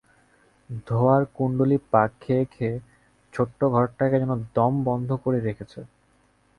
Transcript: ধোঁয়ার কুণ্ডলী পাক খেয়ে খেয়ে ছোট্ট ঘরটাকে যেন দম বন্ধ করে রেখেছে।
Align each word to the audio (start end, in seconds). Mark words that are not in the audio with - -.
ধোঁয়ার 0.87 1.23
কুণ্ডলী 1.35 1.77
পাক 1.91 2.09
খেয়ে 2.21 2.45
খেয়ে 2.45 2.75
ছোট্ট 3.33 3.59
ঘরটাকে 3.67 4.15
যেন 4.19 4.31
দম 4.55 4.73
বন্ধ 4.83 5.09
করে 5.23 5.39
রেখেছে। 5.39 5.79